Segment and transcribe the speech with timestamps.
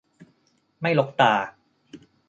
[0.81, 1.33] ไม่รกตา